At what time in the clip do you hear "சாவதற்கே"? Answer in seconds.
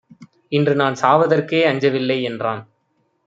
0.95-1.61